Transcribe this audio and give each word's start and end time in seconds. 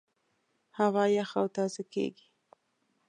هوا 0.77 1.05
یخه 1.17 1.37
او 1.41 1.47
تازه 1.57 1.83
کېږي. 1.93 2.27